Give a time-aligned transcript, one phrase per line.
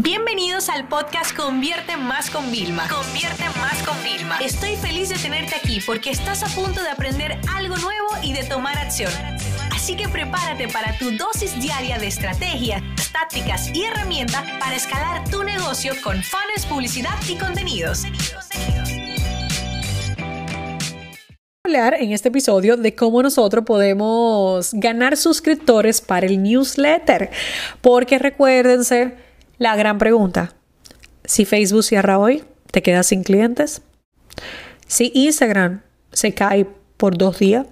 [0.00, 2.86] Bienvenidos al podcast Convierte Más con Vilma.
[2.88, 4.38] Convierte Más con Vilma.
[4.38, 8.44] Estoy feliz de tenerte aquí porque estás a punto de aprender algo nuevo y de
[8.44, 9.10] tomar acción.
[9.74, 12.80] Así que prepárate para tu dosis diaria de estrategias,
[13.10, 18.04] tácticas y herramientas para escalar tu negocio con fans, publicidad y contenidos.
[21.64, 27.30] hablar en este episodio de cómo nosotros podemos ganar suscriptores para el newsletter.
[27.82, 29.27] Porque recuérdense,
[29.58, 30.54] la gran pregunta,
[31.24, 33.82] si Facebook cierra hoy, ¿te quedas sin clientes?
[34.86, 36.66] Si Instagram se cae
[36.96, 37.66] por dos días,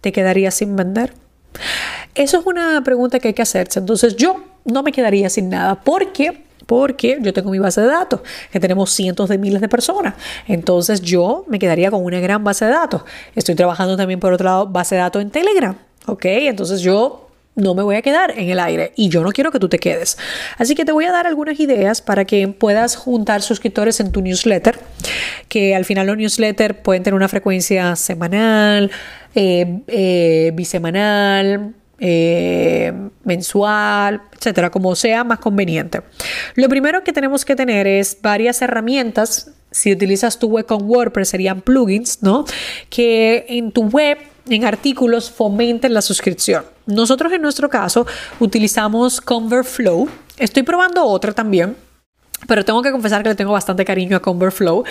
[0.00, 1.12] ¿te quedarías sin vender?
[2.14, 3.78] Eso es una pregunta que hay que hacerse.
[3.78, 8.20] Entonces yo no me quedaría sin nada porque porque yo tengo mi base de datos,
[8.50, 10.14] que tenemos cientos de miles de personas.
[10.48, 13.02] Entonces yo me quedaría con una gran base de datos.
[13.36, 15.76] Estoy trabajando también por otro lado base de datos en Telegram.
[16.06, 16.24] ¿Ok?
[16.24, 17.25] Entonces yo
[17.56, 19.78] no me voy a quedar en el aire y yo no quiero que tú te
[19.78, 20.16] quedes.
[20.58, 24.20] Así que te voy a dar algunas ideas para que puedas juntar suscriptores en tu
[24.20, 24.78] newsletter,
[25.48, 28.90] que al final los newsletters pueden tener una frecuencia semanal,
[29.34, 32.92] eh, eh, bisemanal, eh,
[33.24, 36.02] mensual, etcétera, como sea más conveniente.
[36.54, 39.52] Lo primero que tenemos que tener es varias herramientas.
[39.70, 42.44] Si utilizas tu web con WordPress serían plugins, ¿no?
[42.90, 46.64] Que en tu web en artículos fomenten la suscripción.
[46.86, 48.06] Nosotros en nuestro caso
[48.38, 50.08] utilizamos Convertflow.
[50.38, 51.76] Estoy probando otra también.
[52.46, 54.84] Pero tengo que confesar que le tengo bastante cariño a Convertflow.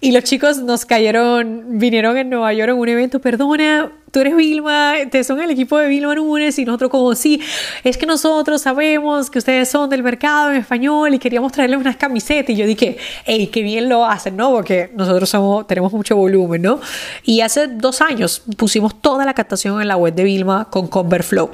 [0.00, 4.36] Y los chicos nos cayeron, vinieron en Nueva York en un evento, perdona, tú eres
[4.36, 7.40] Vilma, te son el equipo de Vilma Núñez y nosotros como sí,
[7.82, 11.96] es que nosotros sabemos que ustedes son del mercado en español y queríamos traerles unas
[11.96, 14.52] camisetas y yo dije, hey, qué bien lo hacen, ¿no?
[14.52, 16.80] Porque nosotros somos, tenemos mucho volumen, ¿no?
[17.24, 21.50] Y hace dos años pusimos toda la captación en la web de Vilma con Convertflow.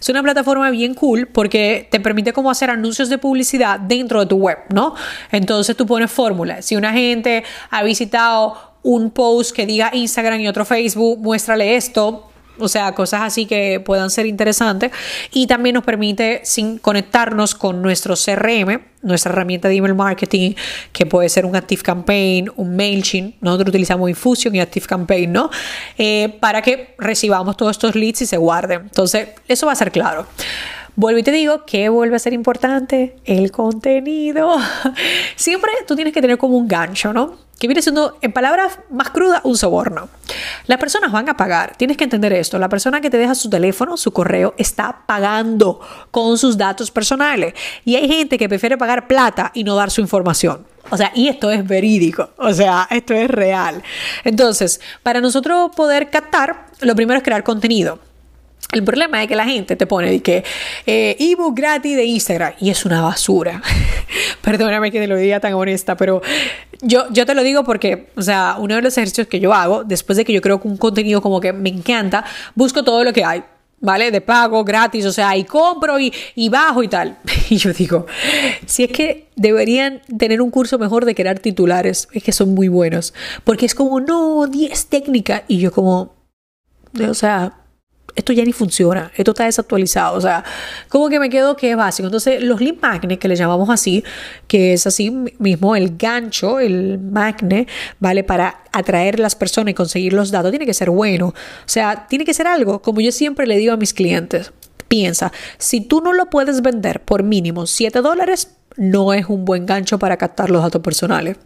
[0.00, 4.26] Es una plataforma bien cool porque te permite como hacer anuncios de publicidad dentro de
[4.26, 4.94] tu web, ¿no?
[5.30, 6.64] Entonces tú pones fórmulas.
[6.64, 12.29] Si una gente ha visitado un post que diga Instagram y otro Facebook, muéstrale esto,
[12.60, 14.90] o sea, cosas así que puedan ser interesantes.
[15.32, 20.52] Y también nos permite sin conectarnos con nuestro CRM, nuestra herramienta de email marketing,
[20.92, 23.36] que puede ser un Active Campaign, un MailChimp.
[23.40, 25.50] Nosotros utilizamos Infusion y Active Campaign, ¿no?
[25.96, 28.82] Eh, para que recibamos todos estos leads y se guarden.
[28.82, 30.26] Entonces, eso va a ser claro.
[30.96, 34.56] Vuelvo y te digo que vuelve a ser importante el contenido.
[35.36, 37.36] Siempre tú tienes que tener como un gancho, ¿no?
[37.60, 40.08] Que viene siendo, en palabras más crudas, un soborno.
[40.66, 43.50] Las personas van a pagar, tienes que entender esto, la persona que te deja su
[43.50, 45.78] teléfono, su correo, está pagando
[46.10, 47.52] con sus datos personales.
[47.84, 50.64] Y hay gente que prefiere pagar plata y no dar su información.
[50.88, 53.82] O sea, y esto es verídico, o sea, esto es real.
[54.24, 57.98] Entonces, para nosotros poder captar, lo primero es crear contenido.
[58.72, 60.44] El problema es que la gente te pone que
[60.86, 63.60] eh, ebook gratis de Instagram y es una basura.
[64.42, 66.22] Perdóname que te lo diga tan honesta, pero
[66.82, 69.84] yo, yo te lo digo porque, o sea, uno de los ejercicios que yo hago,
[69.84, 72.24] después de que yo creo que un contenido como que me encanta,
[72.54, 73.42] busco todo lo que hay.
[73.82, 74.10] ¿Vale?
[74.10, 77.16] De pago, gratis, o sea, y compro y, y bajo y tal.
[77.48, 78.06] Y yo digo,
[78.66, 82.68] si es que deberían tener un curso mejor de crear titulares, es que son muy
[82.68, 83.14] buenos.
[83.42, 85.44] Porque es como, no, 10 técnicas.
[85.48, 86.14] Y yo como,
[87.08, 87.59] o sea,
[88.14, 90.44] esto ya ni funciona, esto está desactualizado, o sea,
[90.88, 92.06] como que me quedo que es básico.
[92.06, 94.04] Entonces, los lead magnets, que le llamamos así,
[94.46, 98.24] que es así mismo el gancho, el magnet, ¿vale?
[98.24, 101.28] Para atraer las personas y conseguir los datos, tiene que ser bueno.
[101.28, 101.34] O
[101.66, 104.52] sea, tiene que ser algo, como yo siempre le digo a mis clientes,
[104.88, 109.66] piensa, si tú no lo puedes vender por mínimo 7 dólares, no es un buen
[109.66, 111.36] gancho para captar los datos personales.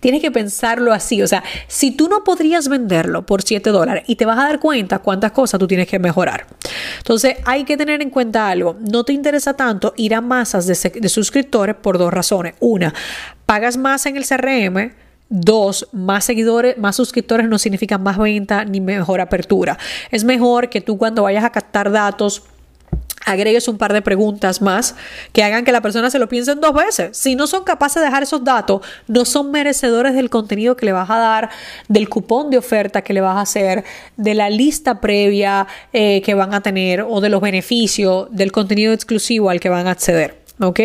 [0.00, 4.16] Tienes que pensarlo así, o sea, si tú no podrías venderlo por 7 dólares y
[4.16, 6.46] te vas a dar cuenta cuántas cosas tú tienes que mejorar.
[6.98, 11.08] Entonces hay que tener en cuenta algo, no te interesa tanto ir a masas de,
[11.08, 12.54] suscriptores por dos razones.
[12.60, 12.92] Una,
[13.46, 14.92] pagas más en el CRM,
[15.30, 19.78] Dos, más seguidores, más suscriptores no significan más venta ni mejor apertura.
[20.10, 22.42] Es mejor que tú cuando vayas a captar datos
[23.24, 24.94] agregues un par de preguntas más
[25.32, 27.16] que hagan que la persona se lo piense dos veces.
[27.16, 30.92] Si no son capaces de dejar esos datos, no son merecedores del contenido que le
[30.92, 31.50] vas a dar,
[31.88, 33.84] del cupón de oferta que le vas a hacer,
[34.16, 38.92] de la lista previa eh, que van a tener o de los beneficios del contenido
[38.92, 40.44] exclusivo al que van a acceder.
[40.60, 40.80] ¿Ok?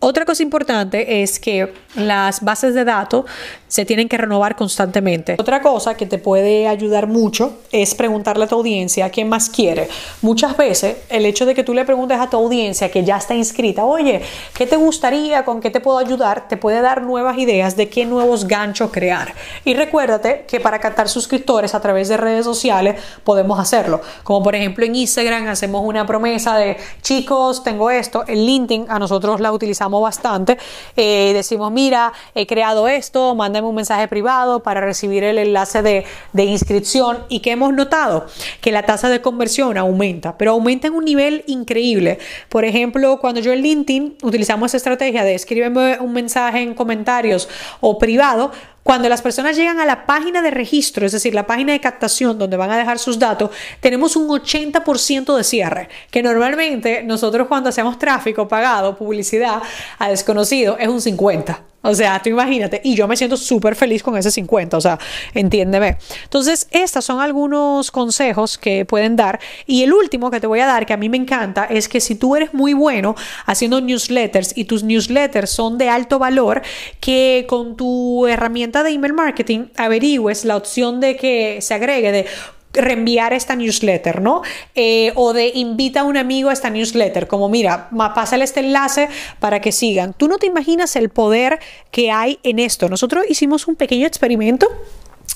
[0.00, 3.24] Otra cosa importante es que las bases de datos
[3.66, 5.34] se tienen que renovar constantemente.
[5.40, 9.88] Otra cosa que te puede ayudar mucho es preguntarle a tu audiencia qué más quiere.
[10.22, 13.34] Muchas veces el hecho de que tú le preguntes a tu audiencia que ya está
[13.34, 14.22] inscrita, oye,
[14.54, 15.44] ¿qué te gustaría?
[15.44, 16.46] ¿Con qué te puedo ayudar?
[16.46, 19.34] Te puede dar nuevas ideas de qué nuevos ganchos crear.
[19.64, 24.00] Y recuérdate que para captar suscriptores a través de redes sociales podemos hacerlo.
[24.22, 28.22] Como por ejemplo en Instagram hacemos una promesa de chicos, tengo esto.
[28.28, 30.58] En LinkedIn a nosotros la utilizamos bastante.
[30.96, 36.04] Eh, decimos, mira, he creado esto, mándame un mensaje privado para recibir el enlace de,
[36.32, 37.24] de inscripción.
[37.28, 38.26] ¿Y que hemos notado?
[38.60, 42.18] Que la tasa de conversión aumenta, pero aumenta en un nivel increíble.
[42.48, 47.48] Por ejemplo, cuando yo en LinkedIn utilizamos esa estrategia de escríbeme un mensaje en comentarios
[47.80, 48.52] o privado,
[48.88, 52.38] cuando las personas llegan a la página de registro, es decir, la página de captación
[52.38, 53.50] donde van a dejar sus datos,
[53.80, 59.60] tenemos un 80% de cierre, que normalmente nosotros cuando hacemos tráfico pagado, publicidad
[59.98, 61.67] a desconocido, es un 50%.
[61.80, 64.98] O sea, tú imagínate, y yo me siento súper feliz con ese 50, o sea,
[65.32, 65.98] entiéndeme.
[66.24, 69.38] Entonces, estos son algunos consejos que pueden dar.
[69.64, 72.00] Y el último que te voy a dar, que a mí me encanta, es que
[72.00, 73.14] si tú eres muy bueno
[73.46, 76.62] haciendo newsletters y tus newsletters son de alto valor,
[76.98, 82.26] que con tu herramienta de email marketing averigües la opción de que se agregue de
[82.72, 84.42] reenviar esta newsletter, ¿no?
[84.74, 89.08] Eh, o de invita a un amigo a esta newsletter, como mira, pásale este enlace
[89.40, 90.14] para que sigan.
[90.14, 91.58] Tú no te imaginas el poder
[91.90, 92.88] que hay en esto.
[92.88, 94.68] Nosotros hicimos un pequeño experimento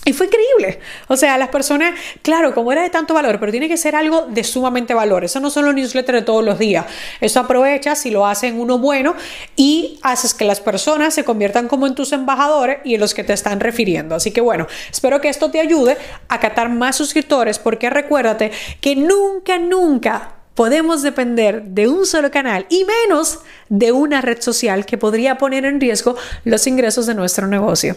[0.05, 0.81] y fue increíble.
[1.06, 4.23] O sea, las personas, claro, como era de tanto valor, pero tiene que ser algo
[4.23, 5.25] de sumamente valor.
[5.25, 6.87] Eso no son los newsletters de todos los días.
[7.21, 9.15] Eso aprovechas si lo hacen uno bueno
[9.55, 13.23] y haces que las personas se conviertan como en tus embajadores y en los que
[13.23, 14.17] te están refiriendo.
[14.17, 15.97] Así que bueno, espero que esto te ayude
[16.29, 18.50] a catar más suscriptores porque recuérdate
[18.81, 24.85] que nunca, nunca podemos depender de un solo canal y menos de una red social
[24.85, 27.97] que podría poner en riesgo los ingresos de nuestro negocio.